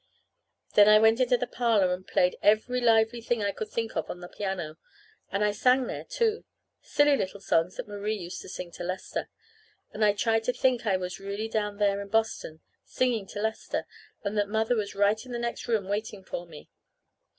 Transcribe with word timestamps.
Then 0.73 0.89
I 0.89 0.97
went 0.97 1.19
into 1.19 1.37
the 1.37 1.45
parlor 1.45 1.93
and 1.93 2.07
played 2.07 2.35
every 2.41 2.81
lively 2.81 3.21
thing 3.21 3.37
that 3.37 3.49
I 3.49 3.51
could 3.51 3.69
think 3.69 3.95
of 3.95 4.09
on 4.09 4.19
the 4.19 4.27
piano. 4.27 4.77
And 5.29 5.43
I 5.43 5.51
sang 5.51 5.85
there, 5.85 6.03
too 6.05 6.43
silly 6.81 7.15
little 7.15 7.39
songs 7.39 7.75
that 7.75 7.87
Marie 7.87 8.15
used 8.17 8.41
to 8.41 8.49
sing 8.49 8.71
to 8.71 8.83
Lester. 8.83 9.29
And 9.91 10.03
I 10.03 10.13
tried 10.13 10.43
to 10.45 10.53
think 10.53 10.87
I 10.87 10.97
was 10.97 11.19
really 11.19 11.47
down 11.47 11.77
there 11.77 11.97
to 11.99 12.07
Boston, 12.07 12.61
singing 12.83 13.27
to 13.27 13.41
Lester; 13.43 13.85
and 14.23 14.35
that 14.39 14.49
Mother 14.49 14.75
was 14.75 14.95
right 14.95 15.23
in 15.23 15.33
the 15.33 15.37
next 15.37 15.67
room 15.67 15.87
waiting 15.87 16.23
for 16.23 16.47
me. 16.47 16.67